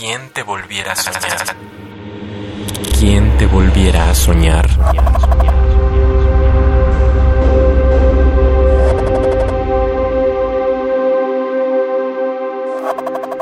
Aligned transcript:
¿Quién 0.00 0.30
te 0.32 0.42
volviera 0.42 0.92
a 0.92 0.96
soñar? 0.96 1.56
¿Quién 2.98 3.36
te 3.36 3.44
volviera 3.44 4.08
a 4.08 4.14
soñar? 4.14 4.66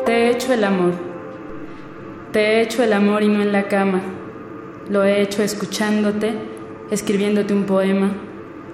Te 0.05 0.13
he 0.13 0.31
hecho 0.33 0.53
el 0.53 0.65
amor. 0.65 0.95
Te 2.33 2.41
he 2.41 2.63
hecho 2.63 2.83
el 2.83 2.93
amor 2.93 3.23
y 3.23 3.29
no 3.29 3.41
en 3.41 3.53
la 3.53 3.69
cama. 3.69 4.03
Lo 4.91 5.05
he 5.05 5.23
hecho 5.23 5.45
escuchándote, 5.45 6.35
escribiéndote 6.91 7.55
un 7.55 7.67
poema, 7.67 8.11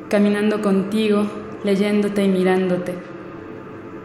caminando 0.08 0.62
contigo, 0.62 1.26
leyéndote 1.64 2.24
y 2.24 2.28
mirándote. 2.28 2.94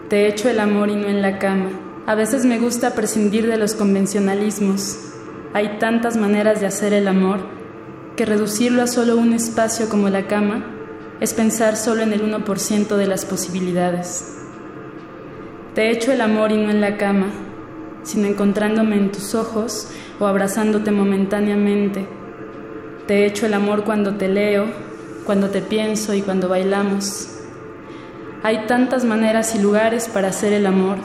Te 0.10 0.26
he 0.26 0.28
hecho 0.28 0.50
el 0.50 0.60
amor 0.60 0.90
y 0.90 0.98
no 0.98 1.08
en 1.08 1.22
la 1.22 1.40
cama. 1.40 1.70
A 2.06 2.16
veces 2.16 2.46
me 2.46 2.60
gusta 2.60 2.96
prescindir 2.96 3.48
de 3.48 3.58
los 3.58 3.76
convencionalismos. 3.76 4.98
Hay 5.54 5.78
tantas 5.80 6.18
maneras 6.18 6.60
de 6.60 6.68
hacer 6.68 6.94
el 6.94 7.08
amor 7.08 7.40
que 8.16 8.26
reducirlo 8.26 8.82
a 8.82 8.88
solo 8.88 9.18
un 9.18 9.34
espacio 9.34 9.90
como 9.90 10.10
la 10.10 10.28
cama 10.28 10.66
es 11.20 11.34
pensar 11.34 11.76
solo 11.76 12.02
en 12.02 12.14
el 12.14 12.22
1% 12.22 12.96
de 12.96 13.08
las 13.08 13.26
posibilidades. 13.26 14.38
Te 15.76 15.84
he 15.84 15.92
hecho 15.92 16.12
el 16.12 16.22
amor 16.22 16.52
y 16.52 16.58
no 16.58 16.70
en 16.70 16.82
la 16.82 16.98
cama, 16.98 17.28
sino 18.04 18.28
encontrándome 18.28 18.96
en 18.96 19.12
tus 19.12 19.36
ojos 19.36 19.90
o 20.20 20.26
abrazándote 20.26 20.92
momentáneamente. 20.92 22.08
Te 23.06 23.20
he 23.20 23.26
hecho 23.26 23.46
el 23.46 23.54
amor 23.54 23.84
cuando 23.84 24.16
te 24.16 24.28
leo, 24.28 24.66
cuando 25.26 25.50
te 25.50 25.62
pienso 25.62 26.14
y 26.14 26.22
cuando 26.22 26.50
bailamos. 26.50 27.30
Hay 28.42 28.66
tantas 28.68 29.04
maneras 29.04 29.54
y 29.56 29.60
lugares 29.60 30.08
para 30.08 30.30
hacer 30.30 30.54
el 30.54 30.66
amor 30.66 30.98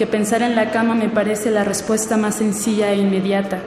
que 0.00 0.06
pensar 0.06 0.40
en 0.40 0.56
la 0.56 0.70
cama 0.70 0.94
me 0.94 1.10
parece 1.10 1.50
la 1.50 1.62
respuesta 1.62 2.16
más 2.16 2.36
sencilla 2.36 2.90
e 2.90 2.96
inmediata. 2.96 3.58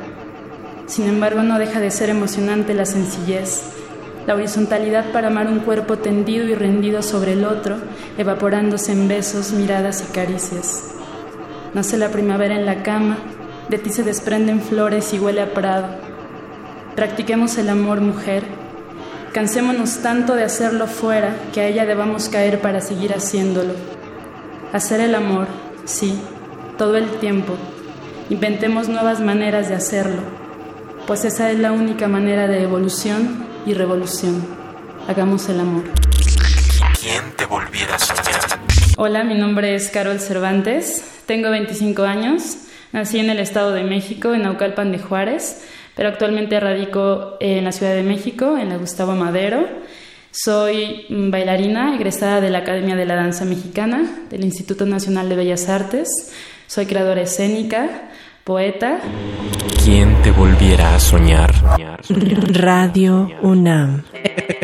Sin 0.88 1.06
embargo, 1.06 1.44
no 1.44 1.60
deja 1.60 1.80
de 1.80 1.92
ser 1.92 2.10
emocionante 2.10 2.74
la 2.74 2.88
sencillez, 2.88 3.62
la 4.26 4.34
horizontalidad 4.34 5.12
para 5.12 5.28
amar 5.28 5.46
un 5.46 5.60
cuerpo 5.60 6.00
tendido 6.00 6.46
y 6.46 6.56
rendido 6.56 7.04
sobre 7.04 7.34
el 7.34 7.46
otro, 7.46 7.78
evaporándose 8.18 8.94
en 8.94 9.08
besos, 9.08 9.52
miradas 9.52 10.04
y 10.10 10.12
caricias. 10.12 10.96
Nace 11.76 12.00
la 12.00 12.10
primavera 12.10 12.56
en 12.56 12.66
la 12.66 12.82
cama, 12.82 13.20
de 13.70 13.78
ti 13.78 13.92
se 13.92 14.02
desprenden 14.02 14.60
flores 14.60 15.14
y 15.14 15.20
huele 15.20 15.42
a 15.42 15.54
prado. 15.54 15.86
Practiquemos 16.96 17.60
el 17.60 17.70
amor, 17.70 18.02
mujer. 18.02 18.42
Cansémonos 19.34 20.00
tanto 20.00 20.34
de 20.34 20.46
hacerlo 20.46 20.88
fuera 20.88 21.36
que 21.54 21.62
a 21.62 21.68
ella 21.68 21.86
debamos 21.86 22.28
caer 22.28 22.60
para 22.60 22.82
seguir 22.82 23.14
haciéndolo. 23.14 23.76
Hacer 24.72 25.00
el 25.00 25.14
amor, 25.14 25.46
sí, 25.86 26.20
todo 26.78 26.98
el 26.98 27.10
tiempo. 27.20 27.56
Inventemos 28.30 28.90
nuevas 28.90 29.20
maneras 29.20 29.70
de 29.70 29.76
hacerlo, 29.76 30.22
pues 31.08 31.26
esa 31.26 31.52
es 31.52 31.60
la 31.60 31.72
única 31.72 32.08
manera 32.08 32.48
de 32.48 32.64
evolución 32.64 33.46
y 33.66 33.74
revolución. 33.74 34.46
Hagamos 35.08 35.50
el 35.50 35.60
amor. 35.60 35.84
¿Quién 37.00 37.24
te 37.36 37.46
volviera 37.46 37.96
a? 37.96 37.98
Hola, 38.96 39.24
mi 39.24 39.36
nombre 39.36 39.76
es 39.76 39.90
Carol 39.90 40.20
Cervantes, 40.20 41.04
tengo 41.26 41.50
25 41.50 42.04
años, 42.04 42.58
nací 42.92 43.20
en 43.20 43.30
el 43.30 43.40
Estado 43.40 43.72
de 43.72 43.84
México, 43.84 44.34
en 44.34 44.44
Naucalpan 44.44 44.92
de 44.92 45.00
Juárez, 45.00 45.64
pero 45.96 46.10
actualmente 46.10 46.60
radico 46.60 47.38
en 47.40 47.66
la 47.66 47.72
Ciudad 47.72 47.96
de 47.96 48.04
México, 48.04 48.58
en 48.58 48.70
la 48.70 48.78
Gustavo 48.78 49.14
Madero. 49.16 49.68
Soy 50.36 51.06
bailarina 51.10 51.94
egresada 51.94 52.42
de 52.42 52.50
la 52.50 52.60
Academia 52.60 52.96
de 52.96 53.06
la 53.06 53.14
Danza 53.14 53.46
Mexicana, 53.46 54.26
del 54.32 54.44
Instituto 54.44 54.88
Nacional 54.88 55.30
de 55.30 55.36
Bellas 55.36 55.70
Artes. 55.70 56.10
Soy 56.66 56.88
creadora 56.88 57.22
escénica, 57.22 58.10
poeta. 58.44 59.00
¿Quién 59.86 60.20
te 60.24 60.32
volviera 60.32 60.96
a 60.96 61.00
soñar? 61.00 61.54
Radio 62.50 63.30
UNAM. 63.44 64.06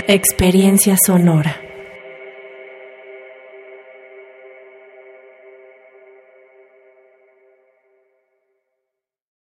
Experiencia 0.08 0.98
sonora. 1.06 1.69